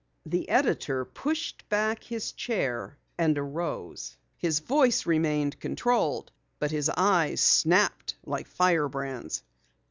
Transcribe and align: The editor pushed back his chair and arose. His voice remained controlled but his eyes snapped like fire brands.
The 0.25 0.49
editor 0.49 1.05
pushed 1.05 1.69
back 1.69 2.03
his 2.03 2.31
chair 2.31 2.97
and 3.19 3.37
arose. 3.37 4.17
His 4.35 4.59
voice 4.59 5.05
remained 5.05 5.59
controlled 5.59 6.31
but 6.57 6.71
his 6.71 6.89
eyes 6.97 7.39
snapped 7.39 8.15
like 8.25 8.47
fire 8.47 8.89
brands. 8.89 9.43